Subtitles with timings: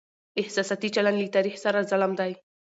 [0.41, 2.31] احساساتي چلند له تاريخ سره ظلم دی.